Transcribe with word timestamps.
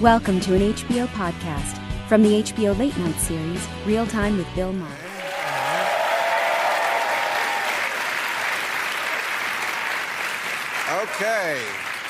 Welcome 0.00 0.38
to 0.42 0.54
an 0.54 0.60
HBO 0.74 1.08
podcast 1.08 1.76
from 2.06 2.22
the 2.22 2.40
HBO 2.40 2.78
Late 2.78 2.96
Night 2.98 3.16
series, 3.16 3.66
Real 3.84 4.06
Time 4.06 4.36
with 4.36 4.46
Bill 4.54 4.72
Maher. 4.72 4.94
Okay. 11.02 11.60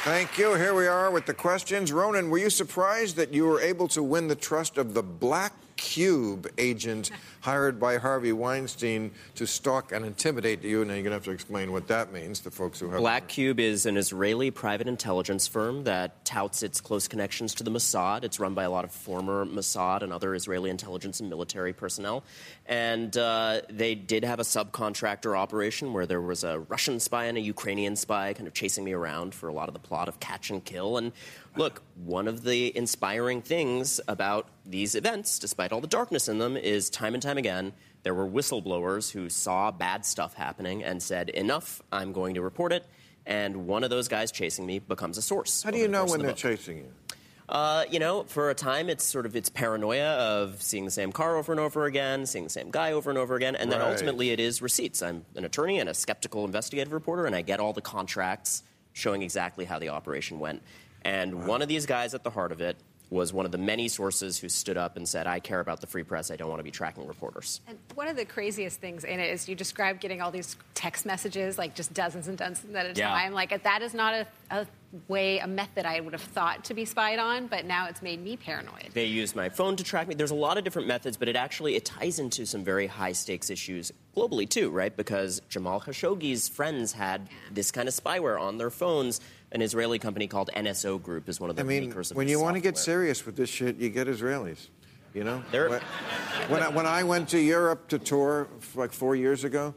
Thank 0.02 0.36
you. 0.36 0.54
Here 0.56 0.74
we 0.74 0.86
are 0.86 1.10
with 1.10 1.24
the 1.24 1.32
questions. 1.32 1.90
Ronan, 1.90 2.28
were 2.28 2.36
you 2.36 2.50
surprised 2.50 3.16
that 3.16 3.32
you 3.32 3.46
were 3.46 3.62
able 3.62 3.88
to 3.88 4.02
win 4.02 4.28
the 4.28 4.36
trust 4.36 4.76
of 4.76 4.92
the 4.92 5.02
Black 5.02 5.54
Cube 5.78 6.50
agent 6.58 7.10
hired 7.40 7.80
by 7.80 7.96
Harvey 7.96 8.32
Weinstein 8.32 9.12
to 9.36 9.46
stalk 9.46 9.92
and 9.92 10.04
intimidate 10.04 10.62
you? 10.62 10.84
Now, 10.84 10.92
you're 10.92 11.02
going 11.02 11.12
to 11.12 11.16
have 11.16 11.24
to 11.24 11.30
explain 11.30 11.72
what 11.72 11.88
that 11.88 12.12
means 12.12 12.40
to 12.40 12.50
folks 12.50 12.80
who 12.80 12.90
have. 12.90 13.00
Black 13.00 13.28
Cube 13.28 13.58
is 13.58 13.86
an 13.86 13.96
Israeli 13.96 14.50
private 14.50 14.86
intelligence 14.86 15.46
firm 15.46 15.84
that 15.84 16.24
touts 16.26 16.62
its 16.62 16.80
close 16.82 17.08
connections 17.08 17.54
to 17.54 17.64
the 17.64 17.70
Mossad. 17.70 18.24
It's 18.24 18.38
run 18.38 18.52
by 18.52 18.64
a 18.64 18.70
lot 18.70 18.84
of 18.84 18.90
former 18.90 19.46
Mossad 19.46 20.02
and 20.02 20.12
other 20.12 20.34
Israeli 20.34 20.68
intelligence 20.68 21.20
and 21.20 21.30
military 21.30 21.72
personnel. 21.72 22.24
And 22.66 23.16
uh, 23.16 23.62
they 23.70 23.94
did 23.94 24.24
have 24.24 24.40
a 24.40 24.44
subcontractor 24.44 25.38
operation 25.38 25.92
where 25.92 26.06
there 26.06 26.20
was 26.20 26.44
a 26.44 26.58
Russian 26.58 27.00
spy 27.00 27.24
and 27.26 27.38
a 27.38 27.40
Ukrainian 27.40 27.96
spy 27.96 28.34
kind 28.34 28.46
of 28.46 28.52
chasing 28.52 28.84
me 28.84 28.92
around 28.92 29.34
for 29.34 29.48
a 29.48 29.52
lot 29.52 29.68
of 29.68 29.74
the 29.74 29.80
plot 29.80 30.08
of 30.08 30.18
Catch 30.20 30.50
and 30.50 30.64
Kill. 30.64 30.98
And 30.98 31.12
look, 31.56 31.82
one 32.04 32.28
of 32.28 32.42
the 32.42 32.76
inspiring 32.76 33.42
things 33.42 34.00
about 34.08 34.48
these 34.68 34.94
events, 34.94 35.38
despite 35.38 35.72
all 35.72 35.80
the 35.80 35.86
darkness 35.86 36.28
in 36.28 36.38
them, 36.38 36.56
is 36.56 36.90
time 36.90 37.14
and 37.14 37.22
time 37.22 37.38
again, 37.38 37.72
there 38.02 38.14
were 38.14 38.28
whistleblowers 38.28 39.10
who 39.10 39.28
saw 39.28 39.70
bad 39.70 40.04
stuff 40.04 40.34
happening 40.34 40.84
and 40.84 41.02
said, 41.02 41.30
Enough, 41.30 41.82
I'm 41.90 42.12
going 42.12 42.34
to 42.34 42.42
report 42.42 42.72
it. 42.72 42.84
And 43.26 43.66
one 43.66 43.82
of 43.84 43.90
those 43.90 44.08
guys 44.08 44.30
chasing 44.30 44.66
me 44.66 44.78
becomes 44.78 45.18
a 45.18 45.22
source. 45.22 45.62
How 45.62 45.70
do 45.70 45.78
you 45.78 45.88
know 45.88 46.04
when 46.04 46.18
the 46.20 46.26
they're 46.26 46.32
book. 46.32 46.38
chasing 46.38 46.78
you? 46.78 46.92
Uh, 47.48 47.84
you 47.90 47.98
know, 47.98 48.24
for 48.24 48.50
a 48.50 48.54
time, 48.54 48.90
it's 48.90 49.04
sort 49.04 49.24
of 49.24 49.34
it's 49.34 49.48
paranoia 49.48 50.12
of 50.16 50.60
seeing 50.62 50.84
the 50.84 50.90
same 50.90 51.12
car 51.12 51.36
over 51.36 51.50
and 51.50 51.58
over 51.60 51.86
again, 51.86 52.26
seeing 52.26 52.44
the 52.44 52.50
same 52.50 52.70
guy 52.70 52.92
over 52.92 53.08
and 53.08 53.18
over 53.18 53.36
again, 53.36 53.56
and 53.56 53.72
then 53.72 53.80
Right. 53.80 53.90
ultimately 53.90 54.30
it 54.30 54.38
is 54.40 54.60
receipts. 54.60 55.00
I'm 55.02 55.24
an 55.34 55.46
attorney 55.46 55.78
and 55.78 55.88
a 55.88 55.94
skeptical 55.94 56.44
investigative 56.44 56.92
reporter, 56.92 57.24
and 57.24 57.34
I 57.34 57.40
get 57.40 57.58
all 57.58 57.72
the 57.72 57.80
contracts 57.80 58.62
showing 58.92 59.22
exactly 59.22 59.64
how 59.64 59.78
the 59.78 59.88
operation 59.88 60.38
went. 60.38 60.62
And 61.02 61.46
one 61.46 61.62
of 61.62 61.68
these 61.68 61.86
guys 61.86 62.12
at 62.12 62.22
the 62.22 62.30
heart 62.30 62.52
of 62.52 62.60
it 62.60 62.76
was 63.10 63.32
one 63.32 63.46
of 63.46 63.52
the 63.52 63.58
many 63.58 63.88
sources 63.88 64.38
who 64.38 64.48
stood 64.48 64.76
up 64.76 64.96
and 64.96 65.08
said, 65.08 65.26
"I 65.26 65.40
care 65.40 65.60
about 65.60 65.80
the 65.80 65.86
free 65.86 66.02
press. 66.02 66.30
I 66.30 66.36
don't 66.36 66.48
want 66.48 66.60
to 66.60 66.64
be 66.64 66.70
tracking 66.70 67.06
reporters." 67.06 67.60
And 67.66 67.78
one 67.94 68.06
of 68.08 68.16
the 68.16 68.24
craziest 68.24 68.80
things 68.80 69.04
in 69.04 69.18
it 69.18 69.30
is 69.30 69.48
you 69.48 69.54
described 69.54 70.00
getting 70.00 70.20
all 70.20 70.30
these 70.30 70.56
text 70.74 71.06
messages, 71.06 71.56
like 71.58 71.74
just 71.74 71.94
dozens 71.94 72.28
and 72.28 72.36
dozens 72.36 72.74
at 72.74 72.86
a 72.86 72.92
Yeah. 72.98 73.08
time. 73.08 73.32
Like 73.32 73.62
that 73.62 73.82
is 73.82 73.94
not 73.94 74.14
a, 74.14 74.26
a 74.50 74.66
way, 75.08 75.38
a 75.38 75.46
method 75.46 75.84
I 75.84 76.00
would 76.00 76.12
have 76.14 76.22
thought 76.22 76.64
to 76.66 76.74
be 76.74 76.84
spied 76.86 77.18
on, 77.18 77.46
but 77.46 77.64
now 77.66 77.88
it's 77.88 78.00
made 78.00 78.22
me 78.22 78.36
paranoid. 78.36 78.88
They 78.94 79.04
use 79.04 79.34
my 79.34 79.48
phone 79.50 79.76
to 79.76 79.84
track 79.84 80.08
me. 80.08 80.14
There's 80.14 80.30
a 80.30 80.34
lot 80.34 80.56
of 80.56 80.64
different 80.64 80.88
methods, 80.88 81.16
but 81.16 81.28
it 81.28 81.36
actually 81.36 81.76
it 81.76 81.84
ties 81.84 82.18
into 82.18 82.46
some 82.46 82.64
very 82.64 82.86
high 82.86 83.12
stakes 83.12 83.50
issues 83.50 83.92
globally 84.16 84.48
too, 84.48 84.70
right? 84.70 84.94
Because 84.96 85.40
Jamal 85.48 85.80
Khashoggi's 85.80 86.48
friends 86.48 86.92
had 86.92 87.28
this 87.50 87.70
kind 87.70 87.88
of 87.88 87.94
spyware 87.94 88.38
on 88.40 88.58
their 88.58 88.70
phones. 88.70 89.20
An 89.50 89.62
Israeli 89.62 89.98
company 89.98 90.26
called 90.26 90.50
NSO 90.54 91.02
Group 91.02 91.28
is 91.28 91.40
one 91.40 91.48
of 91.48 91.56
the 91.56 91.62
I 91.62 91.64
mean, 91.64 91.88
makers 91.88 92.10
of 92.10 92.16
when 92.16 92.28
you 92.28 92.38
want 92.38 92.56
to 92.56 92.60
get 92.60 92.76
serious 92.76 93.24
with 93.24 93.36
this 93.36 93.48
shit, 93.48 93.76
you 93.76 93.88
get 93.88 94.06
Israelis. 94.06 94.68
You 95.14 95.24
know? 95.24 95.42
When- 95.70 95.80
when, 96.48 96.62
I, 96.62 96.68
when 96.68 96.86
I 96.86 97.02
went 97.02 97.30
to 97.30 97.38
Europe 97.38 97.88
to 97.88 97.98
tour 97.98 98.46
like 98.74 98.92
four 98.92 99.16
years 99.16 99.44
ago, 99.44 99.74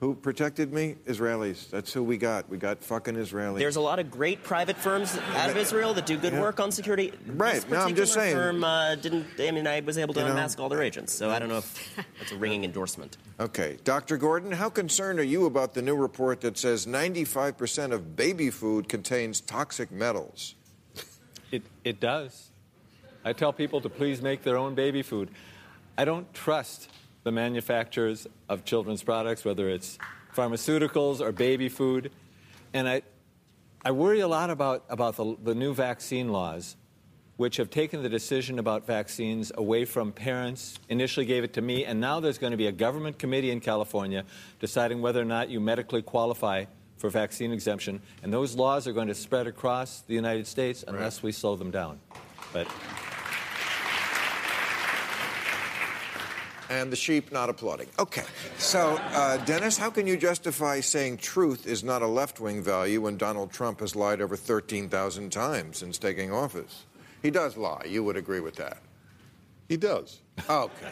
who 0.00 0.14
protected 0.14 0.72
me? 0.72 0.96
Israelis. 1.06 1.70
That's 1.70 1.92
who 1.92 2.02
we 2.02 2.18
got. 2.18 2.48
We 2.50 2.58
got 2.58 2.82
fucking 2.82 3.14
Israelis. 3.14 3.58
There's 3.58 3.76
a 3.76 3.80
lot 3.80 3.98
of 3.98 4.10
great 4.10 4.42
private 4.42 4.76
firms 4.76 5.16
out 5.34 5.48
of 5.50 5.56
Israel 5.56 5.94
that 5.94 6.04
do 6.04 6.18
good 6.18 6.32
Yeah. 6.34 6.40
work 6.40 6.60
on 6.60 6.72
security. 6.72 7.12
Right. 7.26 7.54
This 7.54 7.68
No, 7.70 7.78
I'm 7.80 7.94
just 7.94 8.14
particular 8.14 8.34
saying. 8.34 8.36
Firm 8.36 8.64
uh, 8.64 8.94
didn't. 8.96 9.26
I 9.38 9.50
mean, 9.50 9.66
I 9.66 9.80
was 9.80 9.96
able 9.96 10.12
to 10.14 10.20
You 10.20 10.26
know, 10.26 10.32
unmask 10.32 10.58
all 10.60 10.68
their 10.68 10.82
agents, 10.82 11.12
so 11.12 11.30
I 11.30 11.38
don't 11.38 11.48
know 11.48 11.58
if 11.58 11.96
that's 12.18 12.32
a 12.32 12.36
ringing 12.36 12.64
endorsement. 12.64 13.16
Okay. 13.40 13.78
Dr. 13.84 14.16
Gordon, 14.18 14.52
how 14.52 14.68
concerned 14.68 15.18
are 15.20 15.24
you 15.24 15.46
about 15.46 15.74
the 15.74 15.82
new 15.82 15.96
report 15.96 16.40
that 16.42 16.58
says 16.58 16.86
95% 16.86 17.92
of 17.92 18.16
baby 18.16 18.50
food 18.50 18.88
contains 18.88 19.40
toxic 19.40 19.90
metals? 19.90 20.54
It, 21.50 21.62
it 21.84 22.00
does. 22.00 22.50
I 23.24 23.32
tell 23.32 23.52
people 23.52 23.80
to 23.80 23.88
please 23.88 24.20
make 24.20 24.42
their 24.42 24.58
own 24.58 24.74
baby 24.74 25.02
food. 25.02 25.30
I 25.96 26.04
don't 26.04 26.32
trust 26.34 26.90
the 27.24 27.32
manufacturers 27.32 28.26
of 28.48 28.64
children's 28.64 29.02
products, 29.02 29.44
whether 29.44 29.68
it's 29.68 29.98
pharmaceuticals 30.34 31.20
or 31.20 31.32
baby 31.32 31.68
food. 31.68 32.12
And 32.72 32.88
I, 32.88 33.02
I 33.84 33.90
worry 33.90 34.20
a 34.20 34.28
lot 34.28 34.50
about, 34.50 34.84
about 34.88 35.16
the, 35.16 35.36
the 35.42 35.54
new 35.54 35.74
vaccine 35.74 36.28
laws, 36.28 36.76
which 37.36 37.56
have 37.56 37.70
taken 37.70 38.02
the 38.02 38.08
decision 38.08 38.58
about 38.58 38.86
vaccines 38.86 39.50
away 39.56 39.84
from 39.84 40.12
parents, 40.12 40.78
initially 40.88 41.26
gave 41.26 41.42
it 41.42 41.52
to 41.54 41.62
me, 41.62 41.84
and 41.84 42.00
now 42.00 42.20
there's 42.20 42.38
going 42.38 42.52
to 42.52 42.56
be 42.56 42.68
a 42.68 42.72
government 42.72 43.18
committee 43.18 43.50
in 43.50 43.58
California 43.58 44.24
deciding 44.60 45.00
whether 45.00 45.20
or 45.20 45.24
not 45.24 45.48
you 45.48 45.58
medically 45.60 46.02
qualify 46.02 46.64
for 46.96 47.10
vaccine 47.10 47.52
exemption. 47.52 48.00
And 48.22 48.32
those 48.32 48.54
laws 48.54 48.86
are 48.86 48.92
going 48.92 49.08
to 49.08 49.14
spread 49.14 49.46
across 49.46 50.02
the 50.02 50.14
United 50.14 50.46
States 50.46 50.84
unless 50.86 51.22
we 51.22 51.32
slow 51.32 51.56
them 51.56 51.70
down. 51.70 51.98
But 52.52 52.68
And 56.74 56.90
the 56.90 56.96
sheep 56.96 57.30
not 57.30 57.48
applauding. 57.50 57.86
Okay. 58.00 58.24
So, 58.58 58.96
uh, 59.12 59.36
Dennis, 59.44 59.76
how 59.78 59.90
can 59.90 60.08
you 60.08 60.16
justify 60.16 60.80
saying 60.80 61.18
truth 61.18 61.68
is 61.68 61.84
not 61.84 62.02
a 62.02 62.06
left 62.08 62.40
wing 62.40 62.62
value 62.64 63.00
when 63.02 63.16
Donald 63.16 63.52
Trump 63.52 63.78
has 63.78 63.94
lied 63.94 64.20
over 64.20 64.34
13,000 64.36 65.30
times 65.30 65.78
since 65.78 65.98
taking 65.98 66.32
office? 66.32 66.82
He 67.22 67.30
does 67.30 67.56
lie. 67.56 67.84
You 67.88 68.02
would 68.02 68.16
agree 68.16 68.40
with 68.40 68.56
that. 68.56 68.78
He 69.68 69.76
does. 69.76 70.20
Okay. 70.50 70.88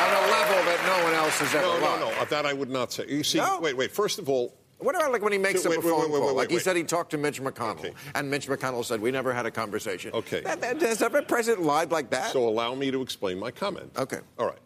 On 0.00 0.10
a 0.10 0.22
level 0.30 0.60
that 0.68 0.80
no 0.86 1.04
one 1.04 1.14
else 1.14 1.38
has 1.38 1.54
ever 1.54 1.66
No, 1.66 1.78
no, 1.78 1.84
lied. 1.86 2.00
no. 2.18 2.24
That 2.26 2.44
I 2.46 2.52
would 2.52 2.70
not 2.70 2.92
say. 2.92 3.06
You 3.08 3.24
see, 3.24 3.38
No? 3.38 3.60
wait, 3.60 3.76
wait. 3.76 3.92
First 3.92 4.18
of 4.18 4.28
all, 4.28 4.54
What 4.80 4.96
about 4.96 5.12
like 5.12 5.22
when 5.22 5.32
he 5.32 5.38
makes 5.38 5.64
Wait, 5.64 5.76
up 5.78 5.84
a 5.84 5.86
wait, 5.86 5.90
phone 5.92 6.00
wait, 6.02 6.10
wait, 6.10 6.18
call? 6.18 6.26
wait, 6.28 6.36
like 6.36 6.50
he 6.50 6.58
said 6.58 6.76
he 6.76 6.82
talked 6.84 7.10
to 7.10 7.18
Mitch 7.18 7.40
McConnell, 7.40 7.78
Okay. 7.78 7.92
and 8.14 8.30
Mitch 8.30 8.48
McConnell 8.48 8.84
said 8.84 9.00
we 9.00 9.10
never 9.10 9.32
had 9.32 9.44
a 9.46 9.50
conversation. 9.50 10.12
Okay. 10.14 10.40
That- 10.40 10.60
that- 10.62 10.80
has 10.80 11.02
every 11.02 11.22
president 11.22 11.66
lied 11.66 11.90
like 11.92 12.10
that? 12.10 12.32
so 12.32 12.48
allow 12.48 12.74
me 12.74 12.90
to 12.90 13.02
explain 13.02 13.38
my 13.38 13.50
comment. 13.50 13.92
Okay. 13.96 14.20
All 14.38 14.46
right. 14.46 14.58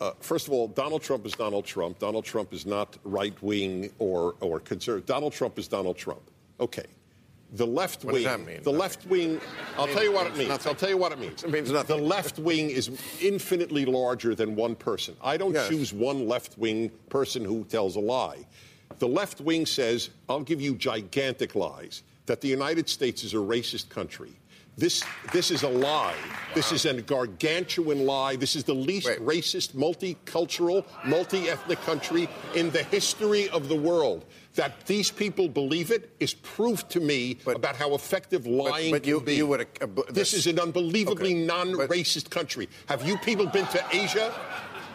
Uh, 0.00 0.12
first 0.20 0.46
of 0.48 0.52
all, 0.52 0.66
Donald 0.68 1.02
Trump 1.02 1.24
is 1.26 1.32
Donald 1.32 1.64
Trump. 1.64 1.98
Donald 1.98 2.24
Trump 2.24 2.52
is 2.52 2.66
not 2.66 2.96
right 3.04 3.40
wing 3.42 3.90
or 3.98 4.34
or 4.40 4.58
conservative. 4.60 5.06
Donald 5.06 5.32
Trump 5.32 5.58
is 5.58 5.68
Donald 5.68 5.96
Trump. 5.96 6.22
Okay. 6.60 6.86
The 7.54 7.66
left 7.66 8.02
What 8.04 8.14
does 8.14 8.24
wing. 8.24 8.32
that 8.32 8.38
mean? 8.40 8.62
The 8.62 8.72
Nothing. 8.72 8.78
left 8.78 9.06
wing. 9.06 9.40
I'll 9.76 9.86
tell 9.86 10.02
you 10.02 10.10
what 10.12 10.26
it 10.26 10.36
means. 10.36 10.48
nothing. 10.48 10.68
I'll 10.70 10.74
tell 10.74 10.88
you 10.88 10.96
what 10.96 11.12
it 11.12 11.18
means. 11.18 11.44
It 11.44 11.50
means 11.50 11.70
nothing. 11.70 11.98
The 11.98 12.02
left 12.02 12.38
wing 12.38 12.70
is 12.70 12.90
infinitely 13.20 13.84
larger 13.84 14.34
than 14.34 14.56
one 14.56 14.74
person. 14.74 15.16
I 15.22 15.36
don't 15.36 15.52
Yes. 15.52 15.68
choose 15.68 15.92
one 15.92 16.26
left 16.26 16.56
wing 16.56 16.90
person 17.10 17.44
who 17.44 17.64
tells 17.64 17.94
a 17.96 18.00
lie. 18.00 18.46
The 18.98 19.08
left 19.08 19.40
wing 19.40 19.66
says, 19.66 20.10
I'll 20.28 20.40
give 20.42 20.60
you 20.60 20.74
gigantic 20.74 21.54
lies, 21.54 22.02
that 22.26 22.40
the 22.40 22.48
United 22.48 22.88
States 22.88 23.24
is 23.24 23.34
a 23.34 23.38
racist 23.38 23.88
country. 23.88 24.32
This, 24.78 25.04
this 25.34 25.50
is 25.50 25.64
a 25.64 25.68
lie. 25.68 26.16
This 26.54 26.72
is 26.72 26.86
a 26.86 26.94
gargantuan 27.02 28.06
lie. 28.06 28.36
This 28.36 28.56
is 28.56 28.64
the 28.64 28.74
least 28.74 29.06
Wait. 29.06 29.20
racist, 29.20 29.74
multicultural, 29.74 30.86
multi 31.04 31.50
ethnic 31.50 31.78
country 31.82 32.26
in 32.54 32.70
the 32.70 32.82
history 32.84 33.50
of 33.50 33.68
the 33.68 33.76
world. 33.76 34.24
That 34.54 34.86
these 34.86 35.10
people 35.10 35.46
believe 35.48 35.90
it 35.90 36.14
is 36.20 36.32
proof 36.32 36.88
to 36.88 37.00
me 37.00 37.38
But- 37.44 37.56
about 37.56 37.76
how 37.76 37.94
effective 37.94 38.46
lying 38.46 38.92
but 38.92 39.06
you- 39.06 39.16
can 39.18 39.26
be. 39.26 39.34
you 39.36 39.46
would, 39.46 39.60
uh, 39.82 39.86
this 40.08 40.30
this- 40.30 40.34
is 40.34 40.46
an 40.46 40.58
unbelievably 40.58 41.32
Okay, 41.34 41.44
non 41.44 41.72
racist 41.72 42.30
country. 42.30 42.66
Have 42.86 43.06
you 43.06 43.18
people 43.18 43.46
been 43.46 43.66
to 43.66 43.84
Asia? 43.92 44.32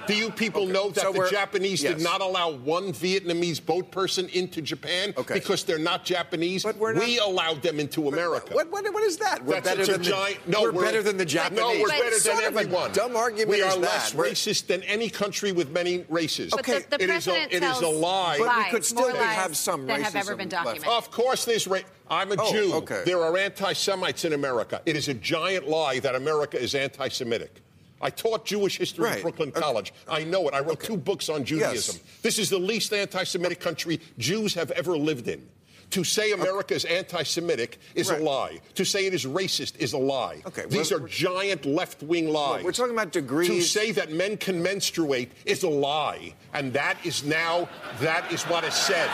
Do 0.07 0.15
you 0.15 0.31
people 0.31 0.63
Okay. 0.63 0.71
know 0.71 0.89
that 0.92 1.01
So 1.01 1.12
the 1.13 1.27
Japanese 1.30 1.83
yes. 1.83 1.95
did 1.95 2.04
not 2.04 2.21
allow 2.21 2.51
one 2.51 2.94
Vietnamese 2.94 3.63
boat 3.63 3.92
person 3.92 4.27
into 4.30 4.62
Japan 4.62 5.13
Okay. 5.18 5.33
because 5.36 5.63
they're 5.63 5.77
not 5.77 6.06
Japanese? 6.06 6.63
But 6.63 6.77
we're 6.77 6.94
we 6.98 7.19
allowed 7.19 7.62
them 7.62 7.80
into 7.80 8.07
America. 8.07 8.54
What, 8.54 8.71
what, 8.71 8.92
what 8.94 9.04
is 9.04 9.18
that? 9.18 9.44
We're 9.44 9.56
That's 9.62 9.69
better 9.69 9.86
such 9.86 9.95
a 10.07 10.09
than 10.12 10.38
the. 10.45 10.51
No, 10.51 10.63
we're, 10.63 10.81
better 10.81 11.04
than 11.04 11.18
the 11.18 11.25
Japanese. 11.25 11.59
No, 11.62 11.69
we're 11.69 11.88
But 11.88 12.00
better 12.00 12.09
than 12.12 12.19
sort 12.19 12.44
of 12.45 12.56
a 12.56 12.59
everyone. 12.59 12.92
dumb 12.94 13.15
argument 13.15 13.50
We 13.50 13.57
is 13.62 13.74
are 13.74 13.77
less 13.80 14.12
that. 14.12 14.18
We're- 14.18 14.31
racist 14.31 14.68
than 14.68 14.83
any 14.83 15.09
country 15.09 15.51
with 15.51 15.71
many 15.71 16.06
races. 16.10 16.53
Okay, 16.53 16.80
the, 16.89 16.98
the 16.98 17.03
it 17.03 17.10
is 17.10 17.27
a- 17.27 17.31
president 17.31 17.53
it 17.53 17.63
is 17.63 17.77
a 17.77 17.81
tells 17.81 17.95
lie. 17.98 18.36
But 18.39 18.48
we 18.56 18.62
lies, 18.63 18.71
could 18.71 18.86
still 18.86 19.01
more 19.10 19.13
lies 19.13 19.36
have 19.36 19.57
some 19.57 19.86
that 19.88 20.01
have 20.01 20.15
ever 20.15 20.33
racism 20.33 20.38
been 20.38 20.50
left. 20.50 20.65
documented. 20.65 20.88
Of 20.89 21.12
course, 21.12 21.45
there's. 21.45 21.68
Ra- 21.68 21.80
I'm 22.10 22.31
a 22.31 22.36
Oh, 22.39 22.51
Jew. 22.53 22.74
okay. 22.75 23.03
There 23.06 23.21
are 23.21 23.38
anti-Semites 23.38 24.24
in 24.24 24.31
America. 24.31 24.81
It 24.86 24.95
is 24.95 25.10
a 25.10 25.13
giant 25.13 25.68
lie 25.68 26.00
that 26.00 26.15
America 26.15 26.57
is 26.57 26.74
anti-Semitic. 26.74 27.62
I 28.01 28.09
taught 28.09 28.45
Jewish 28.45 28.77
history 28.77 29.05
Right. 29.05 29.15
at 29.17 29.21
Brooklyn 29.23 29.49
Okay. 29.49 29.59
College. 29.59 29.94
I 30.07 30.23
know 30.23 30.47
it. 30.47 30.53
I 30.53 30.59
wrote 30.59 30.81
two 30.81 30.97
books 30.97 31.29
on 31.29 31.44
Judaism. 31.44 31.99
This 32.21 32.38
is 32.38 32.49
the 32.49 32.59
least 32.59 32.94
anti-Semitic 32.94 33.59
country 33.59 33.99
Jews 34.17 34.53
have 34.53 34.71
ever 34.71 34.97
lived 34.97 35.27
in. 35.27 35.47
To 35.92 36.04
say 36.04 36.34
America 36.34 36.74
is 36.75 36.84
anti-Semitic 36.86 37.80
is 37.95 38.10
Right. 38.12 38.19
a 38.19 38.24
lie. 38.24 38.60
To 38.75 38.84
say 38.84 39.06
it 39.06 39.13
is 39.13 39.25
racist 39.25 39.74
is 39.80 39.94
a 39.94 39.98
lie. 39.98 40.42
Okay, 40.45 40.66
These 40.68 40.92
we're- 40.92 41.10
giant 41.10 41.66
left-wing 41.66 42.28
lies. 42.30 42.63
we're 42.63 42.74
talking 42.74 42.94
about 42.94 43.12
degrees. 43.13 43.48
To 43.50 43.62
say 43.62 43.92
that 43.92 44.12
men 44.12 44.36
can 44.38 44.62
menstruate 44.62 45.31
is 45.45 45.63
a 45.63 45.69
lie, 45.69 46.34
and 46.54 46.74
that 46.74 46.98
is 47.06 47.24
now 47.24 47.69
that 48.01 48.30
is 48.34 48.44
what 48.44 48.66
is 48.66 48.74
said. 48.74 49.10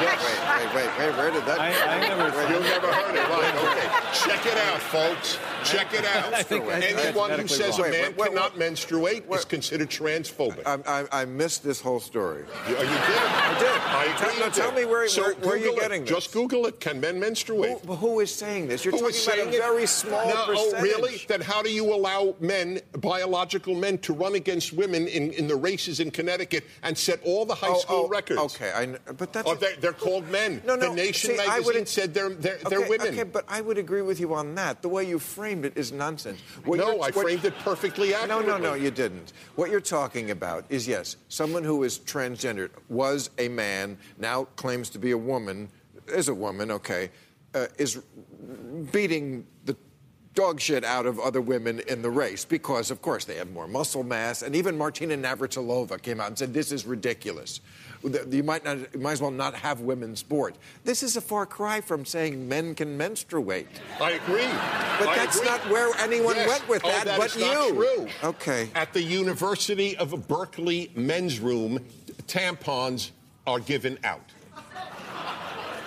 Wait, 0.00 0.08
wait, 0.08 0.74
wait, 0.74 0.74
wait. 0.98 1.16
Where 1.18 1.30
did 1.30 1.44
that? 1.44 1.60
I, 1.60 1.68
I 1.96 2.00
never. 2.00 2.52
You've 2.52 2.62
never 2.62 2.86
heard 2.86 3.14
it, 3.14 3.28
right? 3.28 3.54
Okay, 3.56 4.28
check 4.30 4.46
it 4.46 4.56
out, 4.58 4.80
folks. 4.80 5.38
Check 5.64 5.92
it 5.92 6.04
out. 6.06 6.32
I 6.32 6.42
think- 6.42 6.64
I 6.68 6.80
think 6.80 6.96
that's 6.96 7.06
Anyone 7.08 7.30
who 7.38 7.48
says 7.48 7.78
wrong. 7.78 7.88
a 7.88 7.90
man 7.90 8.00
Wait, 8.02 8.08
wait, 8.10 8.18
wait, 8.18 8.28
cannot 8.28 8.52
wait. 8.52 8.58
menstruate 8.58 9.24
is 9.30 9.44
considered 9.44 9.90
transphobic. 9.90 10.62
I, 10.66 11.02
I, 11.12 11.22
I 11.22 11.24
missed 11.24 11.62
this 11.64 11.80
whole 11.80 12.00
story. 12.00 12.44
You, 12.68 12.74
you 12.74 12.78
did. 12.80 12.88
I 12.88 13.56
did. 13.58 13.68
I 13.68 14.04
agree. 14.04 14.26
Tell- 14.32 14.38
no, 14.40 14.50
tell 14.50 14.72
me 14.72 14.84
where- 14.84 15.08
So 15.08 15.22
where- 15.22 15.34
where 15.34 15.56
you 15.56 15.70
Google 15.70 15.78
it. 15.80 15.81
Getting 15.82 16.02
this? 16.02 16.10
Just 16.10 16.32
Google 16.32 16.66
it. 16.66 16.80
Can 16.80 17.00
men 17.00 17.18
menstruate? 17.20 17.80
Who, 17.84 17.94
who 17.94 18.20
is 18.20 18.34
saying 18.34 18.68
this? 18.68 18.84
You're 18.84 18.92
Who 18.92 18.98
talking 19.00 19.14
is 19.14 19.26
about 19.26 19.34
a 19.34 19.40
saying 19.42 19.54
it? 19.54 19.58
very 19.58 19.86
small 19.86 20.28
no, 20.28 20.46
percentage. 20.46 20.74
Oh, 20.78 20.82
really? 20.82 21.22
Then 21.28 21.40
how 21.40 21.62
do 21.62 21.70
you 21.72 21.92
allow 21.92 22.34
men, 22.40 22.80
biological 22.98 23.74
men, 23.74 23.98
to 23.98 24.12
run 24.12 24.34
against 24.34 24.72
women 24.72 25.06
in, 25.08 25.32
in 25.32 25.46
the 25.48 25.56
races 25.56 26.00
in 26.00 26.10
Connecticut 26.10 26.64
and 26.82 26.96
set 26.96 27.20
all 27.24 27.44
the 27.44 27.54
high 27.54 27.68
Oh, 27.70 27.78
school 27.78 28.02
oh, 28.06 28.08
records? 28.08 28.40
Okay, 28.40 28.70
I, 28.74 28.86
kn- 28.86 28.98
but 29.16 29.32
that's 29.32 29.48
Oh, 29.48 29.54
they're, 29.54 29.76
they're 29.76 29.92
called 29.92 30.28
men. 30.30 30.62
No, 30.66 30.76
no. 30.76 30.90
The 30.90 30.94
Nation 30.96 31.30
see, 31.30 31.34
I 31.40 31.46
magazine 31.46 31.64
wouldn't- 31.66 31.88
said 31.88 32.14
they're, 32.14 32.30
they're, 32.30 32.58
they're 32.68 32.80
okay, 32.80 32.88
women. 32.88 33.08
Okay, 33.08 33.22
but 33.24 33.44
I 33.48 33.60
would 33.60 33.78
agree 33.78 34.02
with 34.02 34.20
you 34.20 34.34
on 34.34 34.54
that. 34.54 34.82
The 34.82 34.88
way 34.88 35.06
you 35.08 35.18
framed 35.18 35.64
it 35.64 35.76
is 35.76 35.92
nonsense. 35.92 36.40
What 36.64 36.78
no, 36.78 36.86
you're- 36.86 36.96
I 37.00 37.10
what- 37.10 37.14
framed 37.14 37.44
it 37.44 37.54
perfectly 37.60 38.14
accurately. 38.14 38.46
No, 38.46 38.58
no, 38.58 38.62
no, 38.70 38.74
you 38.74 38.90
didn't. 38.90 39.32
What 39.56 39.70
you're 39.70 39.80
talking 39.80 40.30
about 40.30 40.64
is 40.68 40.86
yes, 40.88 41.16
someone 41.28 41.64
who 41.64 41.82
is 41.82 41.98
transgendered 41.98 42.70
was 42.88 43.30
a 43.38 43.48
man, 43.48 43.98
now 44.18 44.44
claims 44.56 44.88
to 44.90 44.98
be 44.98 45.10
a 45.12 45.18
woman, 45.18 45.68
is 46.08 46.28
a 46.28 46.34
woman, 46.34 46.70
okay, 46.70 47.10
uh, 47.54 47.66
is 47.78 48.00
beating 48.92 49.46
the 49.64 49.76
dog 50.34 50.58
shit 50.60 50.82
out 50.84 51.04
of 51.04 51.20
other 51.20 51.42
women 51.42 51.80
in 51.88 52.00
the 52.00 52.08
race 52.10 52.44
because, 52.44 52.90
of 52.90 53.02
course, 53.02 53.26
they 53.26 53.34
have 53.36 53.50
more 53.52 53.68
muscle 53.68 54.02
mass. 54.02 54.40
And 54.42 54.56
even 54.56 54.78
Martina 54.78 55.14
Navratilova 55.16 56.00
came 56.00 56.20
out 56.20 56.28
and 56.28 56.38
said, 56.38 56.54
"This 56.54 56.72
is 56.72 56.86
ridiculous. 56.86 57.60
You 58.30 58.42
might 58.42 58.64
not, 58.64 58.78
you 58.94 58.98
might 59.00 59.12
as 59.12 59.20
well 59.20 59.30
not 59.30 59.54
have 59.54 59.80
women's 59.82 60.20
sport." 60.20 60.56
This 60.84 61.02
is 61.02 61.16
a 61.16 61.20
far 61.20 61.44
cry 61.44 61.82
from 61.82 62.06
saying 62.06 62.48
men 62.48 62.74
can 62.74 62.96
menstruate. 62.96 63.66
I 64.00 64.12
agree. 64.12 64.46
But 64.98 65.08
I 65.08 65.16
that's 65.16 65.36
agree. 65.36 65.48
not 65.50 65.68
where 65.70 65.94
anyone 65.98 66.34
Yes. 66.36 66.48
went 66.48 66.68
with 66.68 66.82
Oh, 66.84 66.88
that, 66.88 67.04
that 67.04 67.18
but 67.20 67.36
you. 67.36 67.74
true. 67.74 68.08
Okay. 68.24 68.70
At 68.74 68.94
the 68.94 69.02
University 69.02 69.96
of 69.98 70.26
Berkeley 70.28 70.90
men's 70.94 71.40
room, 71.40 71.84
tampons 72.26 73.10
are 73.46 73.60
given 73.60 73.98
out. 74.02 74.24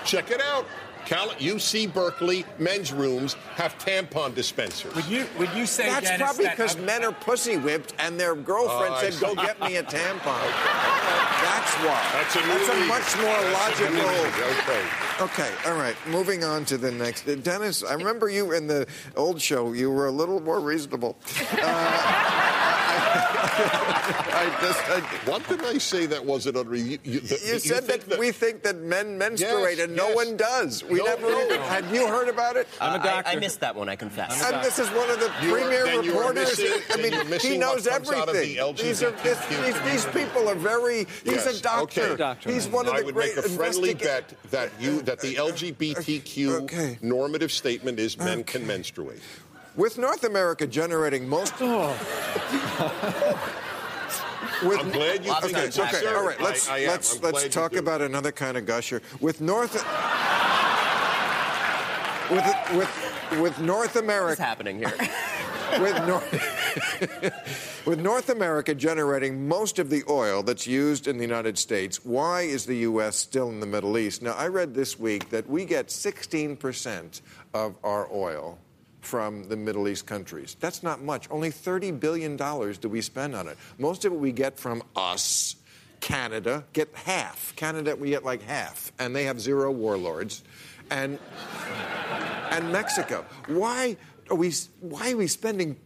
Check 0.06 0.32
it 0.32 0.42
out. 0.42 0.66
Cal- 1.06 1.30
UC 1.38 1.94
Berkeley 1.94 2.46
men's 2.58 2.92
rooms 2.92 3.36
have 3.56 3.78
tampon 3.78 4.34
dispensers. 4.34 4.94
Would 4.96 5.06
you 5.06 5.28
would 5.38 5.52
you 5.54 5.68
say 5.68 5.86
That's 5.88 6.08
Dennis, 6.10 6.20
probably 6.22 6.46
that- 6.46 6.58
because 6.58 6.78
men 6.78 7.04
are 7.06 7.12
pussy 7.12 7.58
whipped 7.58 7.94
and 8.00 8.20
their 8.20 8.34
girlfriend 8.34 8.96
I 8.96 9.10
said, 9.12 9.22
"Go 9.22 9.36
get 9.36 9.60
me 9.62 9.76
a 9.76 9.84
tampon." 9.84 10.24
That's 11.46 11.74
why. 11.76 12.10
That's 12.14 12.36
a 12.36 12.40
That's 12.40 12.70
a 12.70 12.76
much 12.88 13.18
more 13.18 13.52
That's 13.52 13.80
logical. 13.80 14.10
Okay. 14.64 14.84
Okay, 15.22 15.52
all 15.70 15.76
right. 15.78 15.96
Moving 16.08 16.44
on 16.44 16.66
to 16.66 16.78
the 16.78 16.92
next. 16.92 17.28
Uh, 17.28 17.36
Dennis, 17.36 17.84
I 17.84 17.94
remember 17.94 18.28
you 18.30 18.52
in 18.54 18.66
the 18.66 18.88
old 19.16 19.40
show. 19.42 19.74
You 19.74 19.92
were 19.92 20.08
a 20.08 20.12
little 20.12 20.40
more 20.42 20.60
reasonable. 20.60 21.18
Uh, 21.62 22.55
I 23.16 24.58
just. 24.62 24.80
I, 24.90 25.00
What 25.30 25.48
did 25.48 25.64
I 25.64 25.78
say 25.78 26.06
that 26.08 26.24
wasn't 26.24 26.58
under 26.58 26.76
you? 26.76 26.98
You, 27.04 27.20
the- 27.20 27.36
you 27.36 27.60
said 27.60 27.84
think 27.86 28.06
that, 28.06 28.20
we 28.20 28.32
think 28.32 28.64
that 28.64 28.78
men 28.78 29.18
menstruate 29.18 29.78
Yes, 29.78 29.88
and 29.88 29.96
no 29.96 30.08
yes. 30.10 30.16
one 30.16 30.38
does. 30.38 30.84
We 30.84 31.00
No, 31.00 31.06
never. 31.06 31.22
no. 31.30 31.62
Have 31.64 31.94
you 31.94 32.08
heard 32.08 32.28
about 32.30 32.56
it? 32.58 32.68
I'm 32.82 32.94
a 32.94 32.96
Uh, 32.96 33.04
doctor. 33.04 33.30
I, 33.30 33.34
I 33.34 33.36
missed 33.38 33.60
that 33.62 33.76
one, 33.76 33.90
I 33.90 33.96
confess. 33.96 34.42
And 34.44 34.64
this 34.64 34.80
is 34.80 34.90
one 34.90 35.10
of 35.10 35.20
the 35.20 35.32
You 35.42 35.56
are- 35.56 35.60
premier 35.60 35.86
are 35.88 36.02
reporters. 36.02 36.58
missing- 36.60 36.82
I 36.92 36.98
mean, 36.98 37.40
he 37.40 37.58
knows 37.58 37.86
what 37.86 37.94
comes 37.94 38.10
out 38.12 38.30
of 38.30 38.36
everything. 38.36 38.58
the 38.76 38.84
These 38.84 39.04
are 39.04 39.12
this, 39.12 39.40
these, 39.48 39.82
these 39.92 40.06
people 40.14 40.48
are 40.50 40.56
very. 40.56 41.06
He's 41.24 41.46
Yes, 41.46 41.60
a 41.60 41.62
doctor. 41.62 42.02
okay. 42.02 42.16
Doctor. 42.16 42.52
He's 42.52 42.68
one 42.68 42.88
of 42.88 42.96
the 42.96 43.12
great. 43.12 43.32
I 43.32 43.36
the 43.36 43.42
would 43.42 43.52
make 43.52 43.52
a 43.54 43.56
friendly 43.58 43.94
bet 43.94 44.34
that 44.52 44.72
you 44.80 45.02
that 45.04 45.20
the 45.22 45.36
LGBTQ 45.36 46.64
Okay. 46.64 46.98
normative 47.02 47.52
statement 47.52 48.00
is 48.00 48.18
men 48.18 48.44
can 48.44 48.66
menstruate. 48.68 49.22
With 49.76 49.98
North 49.98 50.24
America 50.24 50.66
generating 50.68 51.28
most. 51.28 51.54
Oh. 51.60 51.92
With, 54.64 54.80
I'm 54.80 54.92
glad 54.92 55.26
you 55.26 55.32
Lots 55.32 55.46
think 55.46 55.58
of 55.58 55.64
it's 55.66 55.78
Okay, 55.80 55.90
absurd. 55.90 56.16
all 56.16 56.26
right. 56.26 56.40
Let's 56.40 56.70
I, 56.70 56.84
I 56.84 56.88
let's 56.88 57.22
let's 57.22 57.48
talk 57.50 57.76
about 57.76 58.02
another 58.02 58.32
kind 58.32 58.56
of 58.58 58.66
gusher. 58.66 59.02
With 59.20 59.42
North. 59.42 59.74
With 62.32 62.78
with 62.78 63.42
with 63.42 63.60
North 63.60 63.96
America. 63.98 64.30
What's 64.30 64.40
happening 64.40 64.78
here? 64.78 64.94
with 65.80 66.08
North, 66.08 67.86
with 67.86 68.00
North 68.00 68.30
America 68.30 68.74
generating 68.74 69.48
most 69.48 69.80
of 69.80 69.90
the 69.90 70.04
oil 70.10 70.42
that's 70.44 70.66
used 70.66 71.08
in 71.08 71.18
the 71.18 71.24
United 71.24 71.58
States, 71.58 72.06
why 72.06 72.42
is 72.42 72.66
the 72.66 72.78
U.S. 72.78 73.16
still 73.16 73.50
in 73.50 73.60
the 73.60 73.66
Middle 73.66 73.98
East? 73.98 74.22
Now, 74.22 74.34
I 74.34 74.48
read 74.48 74.74
this 74.74 74.98
week 74.98 75.30
that 75.32 75.50
we 75.50 75.66
get 75.66 75.88
16% 75.88 77.22
of 77.54 77.78
our 77.84 78.08
oil 78.14 78.58
from 79.06 79.48
the 79.48 79.56
Middle 79.56 79.88
East 79.88 80.06
countries. 80.06 80.58
That's 80.60 80.84
not 80.84 81.02
much. 81.02 81.30
Only 81.30 81.50
$30 81.50 82.00
billion 82.00 82.36
do 82.36 82.90
we 82.90 83.02
spend 83.02 83.36
on 83.36 83.48
it. 83.48 83.58
Most 83.78 84.06
of 84.06 84.14
it 84.14 84.20
we 84.20 84.32
get 84.32 84.58
from 84.58 84.84
us. 84.96 85.56
Canada 86.02 86.64
get 86.74 86.94
half. 86.94 87.56
Canada, 87.56 87.96
we 87.96 88.10
get 88.10 88.24
like 88.24 88.44
half. 88.44 88.92
And 89.00 89.16
they 89.16 89.24
have 89.26 89.40
zero 89.40 89.72
warlords. 89.72 90.44
And 90.92 91.18
and 92.52 92.72
Mexico. 92.72 93.26
Why 93.48 93.98
are 94.30 94.36
we 94.36 94.54
why 94.82 95.12
are 95.12 95.18
we 95.18 95.28
spending 95.28 95.78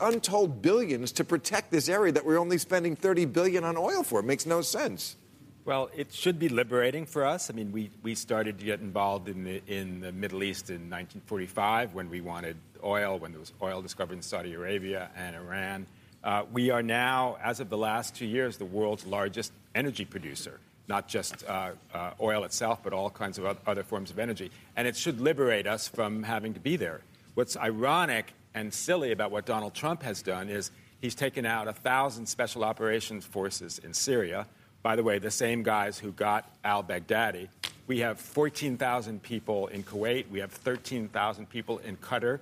untold 0.00 0.62
billions 0.62 1.12
to 1.12 1.24
protect 1.24 1.70
this 1.70 1.88
area 1.88 2.12
that 2.12 2.24
we're 2.24 2.38
only 2.38 2.58
spending 2.58 2.96
30 2.96 3.26
billion 3.26 3.64
on 3.64 3.76
oil 3.76 4.02
for? 4.02 4.20
It 4.20 4.26
makes 4.26 4.46
no 4.46 4.62
sense. 4.62 5.16
Well, 5.64 5.90
it 5.96 6.12
should 6.12 6.40
be 6.40 6.48
liberating 6.48 7.06
for 7.06 7.24
us. 7.24 7.48
I 7.48 7.52
mean, 7.52 7.70
we, 7.70 7.90
we 8.02 8.16
started 8.16 8.58
to 8.58 8.64
get 8.64 8.80
involved 8.80 9.28
in 9.28 9.44
the, 9.44 9.62
in 9.68 10.00
the 10.00 10.10
Middle 10.10 10.42
East 10.42 10.70
in 10.70 10.90
1945 10.90 11.94
when 11.94 12.10
we 12.10 12.20
wanted 12.20 12.56
oil, 12.82 13.16
when 13.16 13.30
there 13.30 13.38
was 13.38 13.52
oil 13.62 13.80
discovered 13.80 14.14
in 14.14 14.22
Saudi 14.22 14.54
Arabia 14.54 15.08
and 15.16 15.36
Iran. 15.36 15.86
Uh, 16.24 16.42
we 16.52 16.70
are 16.70 16.82
now, 16.82 17.36
as 17.40 17.60
of 17.60 17.68
the 17.70 17.76
last 17.76 18.16
two 18.16 18.26
years, 18.26 18.56
the 18.56 18.64
world's 18.64 19.06
largest 19.06 19.52
energy 19.72 20.04
producer, 20.04 20.58
not 20.88 21.06
just 21.06 21.44
uh, 21.48 21.70
uh, 21.94 22.10
oil 22.20 22.42
itself, 22.42 22.80
but 22.82 22.92
all 22.92 23.08
kinds 23.08 23.38
of 23.38 23.56
other 23.64 23.84
forms 23.84 24.10
of 24.10 24.18
energy. 24.18 24.50
And 24.74 24.88
it 24.88 24.96
should 24.96 25.20
liberate 25.20 25.68
us 25.68 25.86
from 25.86 26.24
having 26.24 26.54
to 26.54 26.60
be 26.60 26.74
there. 26.74 27.02
What's 27.34 27.56
ironic 27.56 28.32
and 28.52 28.74
silly 28.74 29.12
about 29.12 29.30
what 29.30 29.46
Donald 29.46 29.74
Trump 29.74 30.02
has 30.02 30.22
done 30.22 30.48
is 30.48 30.72
he's 31.00 31.14
taken 31.14 31.46
out 31.46 31.68
a 31.68 31.72
thousand 31.72 32.26
special 32.26 32.64
operations 32.64 33.24
forces 33.24 33.78
in 33.78 33.94
Syria. 33.94 34.48
By 34.82 34.96
the 34.96 35.02
way, 35.02 35.18
the 35.18 35.30
same 35.30 35.62
guys 35.62 35.98
who 35.98 36.12
got 36.12 36.50
al 36.64 36.82
Baghdadi. 36.82 37.48
We 37.86 38.00
have 38.00 38.18
14,000 38.20 39.22
people 39.22 39.68
in 39.68 39.82
Kuwait. 39.82 40.28
We 40.30 40.40
have 40.40 40.50
13,000 40.52 41.48
people 41.48 41.78
in 41.78 41.96
Qatar. 41.96 42.40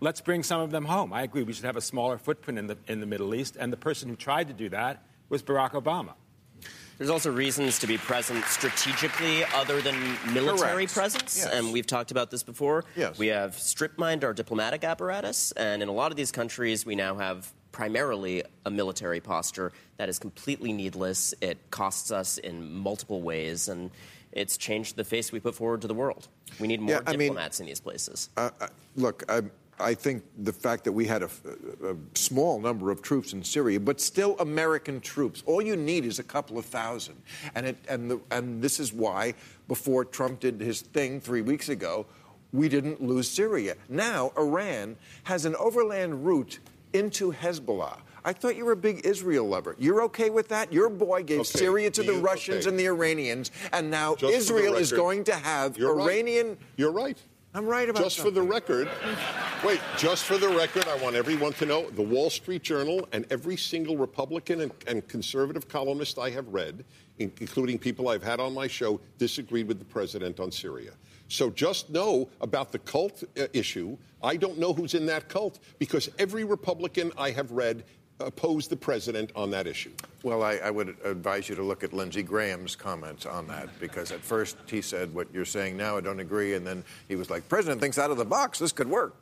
Let's 0.00 0.20
bring 0.20 0.42
some 0.42 0.60
of 0.60 0.70
them 0.70 0.84
home. 0.84 1.12
I 1.12 1.22
agree. 1.22 1.42
We 1.42 1.52
should 1.52 1.64
have 1.64 1.76
a 1.76 1.80
smaller 1.80 2.18
footprint 2.18 2.58
in 2.58 2.66
the, 2.66 2.76
in 2.86 3.00
the 3.00 3.06
Middle 3.06 3.34
East. 3.34 3.56
And 3.58 3.72
the 3.72 3.76
person 3.76 4.08
who 4.08 4.16
tried 4.16 4.48
to 4.48 4.54
do 4.54 4.68
that 4.70 5.02
was 5.28 5.42
Barack 5.42 5.72
Obama. 5.72 6.14
There's 6.98 7.10
also 7.10 7.30
reasons 7.30 7.78
to 7.80 7.86
be 7.86 7.98
present 7.98 8.42
strategically 8.46 9.44
other 9.54 9.82
than 9.82 9.94
military 10.32 10.86
Correct. 10.86 10.94
presence. 10.94 11.38
Yes. 11.38 11.52
And 11.52 11.72
we've 11.72 11.86
talked 11.86 12.10
about 12.10 12.30
this 12.30 12.42
before. 12.42 12.84
Yes. 12.96 13.18
We 13.18 13.26
have 13.28 13.58
strip 13.58 13.98
mined 13.98 14.24
our 14.24 14.32
diplomatic 14.32 14.82
apparatus. 14.82 15.52
And 15.52 15.82
in 15.82 15.88
a 15.88 15.92
lot 15.92 16.10
of 16.10 16.16
these 16.16 16.32
countries, 16.32 16.86
we 16.86 16.94
now 16.94 17.16
have 17.16 17.52
primarily 17.76 18.42
a 18.64 18.70
military 18.70 19.20
posture 19.20 19.70
that 19.98 20.08
is 20.08 20.18
completely 20.18 20.72
needless. 20.72 21.34
It 21.42 21.58
costs 21.70 22.10
us 22.10 22.38
in 22.38 22.72
multiple 22.72 23.20
ways. 23.20 23.68
And 23.68 23.90
it's 24.32 24.56
changed 24.56 24.96
the 24.96 25.04
face 25.04 25.30
we 25.30 25.40
put 25.40 25.54
forward 25.54 25.82
to 25.82 25.86
the 25.86 25.92
world. 25.92 26.28
We 26.58 26.68
need 26.68 26.80
more 26.80 26.92
Yeah, 26.94 27.00
I 27.06 27.10
mean- 27.10 27.28
diplomats 27.28 27.60
in 27.60 27.66
these 27.66 27.80
places. 27.80 28.30
Uh, 28.34 28.48
uh, 28.62 28.68
look, 28.96 29.24
I, 29.28 29.42
I 29.78 29.92
think 29.92 30.22
the 30.38 30.54
fact 30.54 30.84
that 30.84 30.92
we 30.92 31.04
had 31.04 31.22
a, 31.22 31.28
a, 31.84 31.96
small 32.14 32.58
number 32.58 32.90
of 32.90 33.02
troops 33.02 33.34
in 33.34 33.44
Syria, 33.44 33.78
but 33.78 34.00
still 34.00 34.38
American 34.38 34.98
troops. 34.98 35.42
All 35.44 35.60
you 35.60 35.76
need 35.76 36.06
is 36.06 36.18
a 36.18 36.24
couple 36.24 36.56
of 36.56 36.64
thousand, 36.64 37.16
and 37.54 37.66
it, 37.66 37.76
and 37.90 38.10
the, 38.10 38.20
and 38.30 38.62
this 38.62 38.80
is 38.80 38.90
why 38.94 39.34
before 39.68 40.06
Trump 40.06 40.40
did 40.40 40.62
his 40.62 40.80
thing 40.80 41.20
three 41.20 41.42
weeks 41.42 41.68
ago, 41.68 42.06
we 42.54 42.70
didn't 42.70 43.02
lose 43.02 43.28
Syria. 43.28 43.74
Now 43.90 44.32
Iran 44.38 44.96
has 45.24 45.44
an 45.44 45.54
overland 45.56 46.24
route 46.24 46.58
into 46.96 47.32
Hezbollah. 47.32 47.98
I 48.24 48.32
thought 48.32 48.56
you 48.56 48.64
were 48.64 48.72
a 48.72 48.76
big 48.76 49.06
Israel 49.06 49.46
lover. 49.46 49.76
You're 49.78 50.02
okay 50.04 50.30
with 50.30 50.48
that? 50.48 50.72
Your 50.72 50.88
boy 50.88 51.22
gave 51.22 51.40
Okay, 51.40 51.58
Syria 51.58 51.90
to 51.92 52.02
the 52.02 52.14
Russians 52.14 52.66
okay. 52.66 52.70
and 52.70 52.78
the 52.80 52.86
Iranians, 52.86 53.52
and 53.72 53.88
now 53.88 54.16
Just 54.16 54.34
Israel 54.34 54.74
is 54.74 54.90
going 54.90 55.22
to 55.24 55.34
have 55.34 55.78
You're 55.78 55.94
right. 55.94 56.04
Iranian. 56.06 56.58
You're 56.76 56.90
right. 56.90 57.16
I'm 57.54 57.66
right 57.66 57.88
about 57.88 58.00
that. 58.02 58.10
Just 58.10 58.20
for 58.20 58.30
the 58.30 58.42
record, 58.42 58.90
wait, 59.64 59.80
just 59.96 60.24
for 60.24 60.36
the 60.36 60.48
record, 60.48 60.86
I 60.88 60.96
want 61.02 61.16
everyone 61.16 61.54
to 61.54 61.64
know 61.64 61.88
the 61.90 62.02
Wall 62.02 62.28
Street 62.28 62.62
Journal 62.62 63.08
and 63.12 63.24
every 63.30 63.56
single 63.56 63.96
Republican 63.96 64.60
and, 64.62 64.72
and 64.86 65.06
conservative 65.08 65.66
columnist 65.66 66.18
I 66.18 66.28
have 66.30 66.48
read, 66.48 66.84
in- 67.18 67.32
including 67.40 67.78
people 67.78 68.08
I've 68.08 68.22
had 68.22 68.40
on 68.40 68.52
my 68.52 68.66
show, 68.66 69.00
disagreed 69.16 69.68
with 69.68 69.78
the 69.78 69.86
president 69.86 70.38
on 70.38 70.50
Syria. 70.52 70.90
So 71.28 71.50
just 71.50 71.90
know 71.90 72.28
about 72.40 72.72
the 72.72 72.78
cult 72.78 73.24
uh, 73.38 73.46
issue. 73.52 73.96
I 74.22 74.36
don't 74.36 74.58
know 74.58 74.72
who's 74.72 74.94
in 74.94 75.06
that 75.06 75.28
cult 75.28 75.58
because 75.78 76.08
every 76.18 76.44
Republican 76.44 77.12
I 77.18 77.30
have 77.30 77.50
read 77.50 77.84
opposed 78.20 78.70
the 78.70 78.76
president 78.76 79.30
on 79.36 79.50
that 79.50 79.66
issue. 79.66 79.92
Well, 80.22 80.42
I, 80.42 80.54
I 80.56 80.70
would 80.70 80.96
advise 81.04 81.48
you 81.48 81.54
to 81.56 81.62
look 81.62 81.84
at 81.84 81.92
Lindsey 81.92 82.22
Graham's 82.22 82.74
comments 82.74 83.26
on 83.26 83.46
that 83.48 83.68
because 83.78 84.10
at 84.10 84.20
first 84.20 84.56
he 84.66 84.80
said 84.80 85.12
what 85.14 85.28
you're 85.32 85.44
saying 85.44 85.76
now, 85.76 85.96
I 85.98 86.00
don't 86.00 86.20
agree, 86.20 86.54
and 86.54 86.66
then 86.66 86.82
he 87.08 87.16
was 87.16 87.28
like, 87.28 87.48
"President 87.48 87.80
thinks 87.80 87.98
out 87.98 88.10
of 88.10 88.16
the 88.16 88.24
box. 88.24 88.58
This 88.58 88.72
could 88.72 88.88
work." 88.88 89.14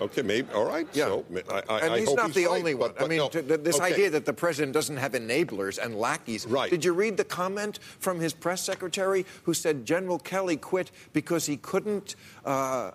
Okay, 0.00 0.22
maybe. 0.22 0.48
All 0.54 0.64
right. 0.64 0.86
Yeah, 0.92 1.06
So, 1.06 1.24
I, 1.50 1.62
I, 1.68 1.78
and 1.80 1.94
he's 1.96 2.14
not 2.14 2.32
the 2.32 2.46
right, 2.46 2.58
only 2.58 2.74
one. 2.74 2.92
but- 2.96 3.04
I 3.04 3.08
mean, 3.08 3.18
no. 3.18 3.28
to- 3.28 3.42
this 3.42 3.76
Okay. 3.76 3.92
idea 3.92 4.10
that 4.10 4.24
the 4.24 4.32
president 4.32 4.72
doesn't 4.72 4.96
have 4.96 5.12
enablers 5.12 5.78
and 5.82 5.96
lackeys. 5.96 6.46
Right. 6.46 6.70
Did 6.70 6.84
you 6.84 6.92
read 6.92 7.16
the 7.16 7.24
comment 7.24 7.78
from 7.98 8.18
his 8.20 8.32
press 8.32 8.62
secretary 8.62 9.26
who 9.44 9.52
said 9.54 9.84
General 9.84 10.18
Kelly 10.18 10.56
quit 10.56 10.90
because 11.12 11.46
he 11.46 11.56
couldn't? 11.58 12.16
Uh, 12.44 12.92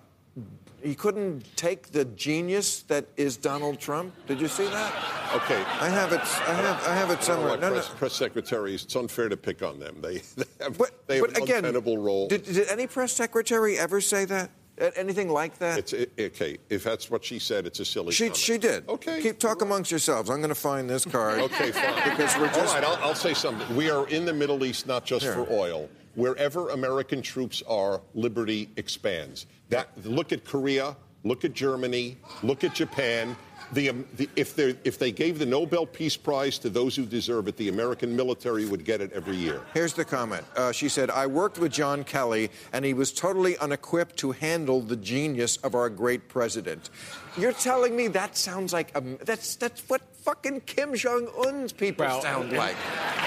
he 0.82 0.94
couldn't 0.94 1.44
take 1.56 1.90
the 1.92 2.04
genius 2.04 2.82
that 2.82 3.06
is 3.16 3.36
Donald 3.36 3.80
Trump. 3.80 4.12
Did 4.28 4.40
you 4.40 4.46
see 4.46 4.66
that? 4.66 4.92
Okay. 5.34 5.56
I 5.80 5.88
have 5.88 6.12
it. 6.12 6.20
I 6.20 6.54
have. 6.54 6.86
I 6.86 6.94
have 6.94 7.10
it 7.10 7.14
know 7.14 7.20
somewhere. 7.20 7.48
what 7.50 7.60
No, 7.60 7.68
no. 7.70 7.74
press, 7.74 7.88
press 7.88 8.12
secretaries, 8.12 8.84
it's 8.84 8.94
unfair 8.94 9.28
to 9.28 9.36
pick 9.36 9.62
on 9.62 9.78
them. 9.80 9.96
They, 10.00 10.18
they 10.36 10.44
have, 10.60 10.76
But, 10.78 11.06
they 11.08 11.16
have 11.16 11.26
but 11.28 11.36
an 11.38 11.42
again, 11.42 11.56
untenable 11.64 11.98
role. 11.98 12.28
Did, 12.28 12.44
did 12.44 12.68
any 12.68 12.86
press 12.86 13.12
secretary 13.12 13.78
ever 13.78 14.00
say 14.00 14.24
that? 14.26 14.50
Anything 14.96 15.30
like 15.30 15.58
that? 15.58 15.78
it's 15.78 15.92
it- 15.92 16.12
okay. 16.18 16.58
If 16.68 16.84
that's 16.84 17.10
what 17.10 17.24
she 17.24 17.38
said, 17.38 17.66
it's 17.66 17.80
a 17.80 17.84
silly. 17.84 18.12
she, 18.12 18.24
comment. 18.24 18.36
she 18.36 18.58
did. 18.58 18.88
Okay. 18.88 19.22
Keep 19.22 19.38
talk 19.38 19.62
amongst 19.62 19.90
yourselves. 19.90 20.28
I'm 20.28 20.38
going 20.38 20.50
to 20.50 20.54
find 20.54 20.88
this 20.88 21.04
card. 21.04 21.40
Okay, 21.40 21.72
fine. 21.72 21.94
Because 22.16 22.36
we're 22.38 22.48
just. 22.48 22.74
right, 22.74 22.84
I'll, 22.84 22.96
I'll 23.02 23.14
say 23.14 23.34
something. 23.34 23.74
We 23.76 23.90
are 23.90 24.06
in 24.08 24.24
the 24.24 24.32
Middle 24.34 24.64
East 24.64 24.86
not 24.86 25.04
just 25.04 25.24
Here. 25.24 25.32
for 25.34 25.46
oil. 25.50 25.88
Wherever 26.14 26.70
American 26.70 27.20
troops 27.22 27.62
are, 27.68 28.00
liberty 28.14 28.68
expands. 28.76 29.46
That 29.68 29.88
look 30.04 30.32
at 30.32 30.44
Korea, 30.44 30.96
look 31.24 31.44
at 31.44 31.52
Germany, 31.52 32.16
look 32.42 32.64
at 32.64 32.74
Japan. 32.74 33.36
The, 33.72 33.90
um, 33.90 34.04
the, 34.16 34.28
if, 34.36 34.54
they 34.54 34.76
if 34.84 34.98
they 34.98 35.10
gave 35.10 35.38
the 35.38 35.46
Nobel 35.46 35.86
Peace 35.86 36.16
Prize 36.16 36.58
to 36.58 36.70
those 36.70 36.94
who 36.94 37.04
deserve 37.04 37.48
it, 37.48 37.56
the 37.56 37.68
American 37.68 38.14
military 38.14 38.64
would 38.64 38.84
get 38.84 39.00
it 39.00 39.12
every 39.12 39.36
year. 39.36 39.60
Here's 39.74 39.92
the 39.92 40.04
comment. 40.04 40.44
Uh, 40.56 40.70
she 40.70 40.88
said, 40.88 41.10
I 41.10 41.26
worked 41.26 41.58
with 41.58 41.72
John 41.72 42.04
Kelly, 42.04 42.50
and 42.72 42.84
he 42.84 42.94
was 42.94 43.12
totally 43.12 43.58
unequipped 43.58 44.16
to 44.18 44.32
handle 44.32 44.80
the 44.80 44.96
genius 44.96 45.56
of 45.58 45.74
our 45.74 45.90
great 45.90 46.28
president. 46.28 46.90
You're 47.36 47.52
telling 47.52 47.96
me 47.96 48.08
that 48.08 48.36
sounds 48.36 48.72
like 48.72 48.96
a, 48.96 49.00
that's 49.24 49.56
that's 49.56 49.82
what 49.88 50.00
fucking 50.22 50.60
Kim 50.62 50.94
Jong 50.94 51.28
Un's 51.46 51.72
people 51.72 52.06
Well, 52.06 52.22
sound 52.22 52.52
uh, 52.52 52.56
like. 52.56 52.76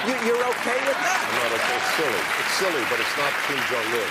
You, 0.07 0.13
you're 0.25 0.43
okay 0.55 0.79
with 0.87 0.99
that? 0.99 1.19
Not 1.35 1.51
okay, 1.55 1.75
it's 1.77 1.91
silly. 1.95 2.23
It's 2.39 2.53
silly, 2.57 2.83
but 2.89 2.99
it's 2.99 3.17
not 3.17 3.31
Kim 3.45 3.59
Jong 3.69 3.87
Un. 4.01 4.09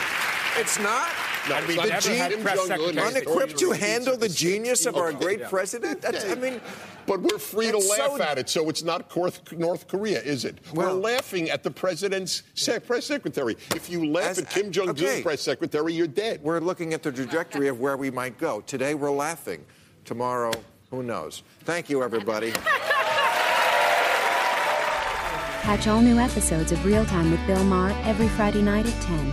It's 0.60 0.78
not. 0.78 1.27
No, 1.48 1.54
And 1.56 1.64
it's 1.64 1.68
we've 1.68 1.76
not 1.76 1.88
had 2.04 2.30
Jong-un. 2.30 2.42
press 2.42 2.58
It's 2.58 2.66
secretaries 2.68 3.16
Unequipped 3.16 3.58
to 3.58 3.70
handle 3.72 4.16
the 4.16 4.28
genius 4.28 4.86
of 4.86 4.96
our 4.96 5.08
Okay. 5.08 5.18
great 5.18 5.44
president. 5.44 6.02
That's, 6.02 6.24
I 6.24 6.34
mean, 6.34 6.60
But 7.06 7.22
we're 7.22 7.38
free 7.38 7.70
to 7.70 7.78
laugh 7.78 8.16
so- 8.16 8.22
at 8.22 8.36
it, 8.38 8.50
so 8.50 8.68
it's 8.68 8.82
not 8.82 9.14
North, 9.16 9.40
North 9.52 9.88
Korea, 9.88 10.20
is 10.20 10.44
it? 10.44 10.58
Well- 10.74 10.88
we're 10.88 11.00
laughing 11.00 11.48
at 11.48 11.62
the 11.62 11.70
president's 11.70 12.42
se- 12.54 12.80
press 12.80 13.06
secretary. 13.06 13.56
If 13.74 13.88
you 13.88 14.10
laugh 14.10 14.32
As- 14.32 14.38
at 14.40 14.50
Kim 14.50 14.70
Jong 14.70 14.90
Un's 14.90 15.02
okay. 15.02 15.22
press 15.22 15.40
secretary, 15.40 15.94
you're 15.94 16.06
dead. 16.06 16.40
we're 16.42 16.60
looking 16.60 16.92
at 16.92 17.02
the 17.02 17.10
trajectory 17.10 17.68
of 17.68 17.80
where 17.80 17.96
we 17.96 18.10
might 18.10 18.36
go. 18.38 18.60
Today 18.66 18.94
we're 18.94 19.10
laughing. 19.10 19.64
Tomorrow, 20.04 20.52
who 20.90 21.02
knows? 21.02 21.42
Thank 21.64 21.88
you, 21.88 22.02
everybody. 22.02 22.52
Catch 25.62 25.86
all 25.86 26.00
new 26.00 26.18
episodes 26.18 26.72
of 26.72 26.82
Real 26.84 27.04
Time 27.06 27.30
with 27.30 27.40
Bill 27.46 27.62
Maher 27.64 27.92
every 28.04 28.28
Friday 28.28 28.62
night 28.62 28.86
at 28.86 29.02
10, 29.02 29.32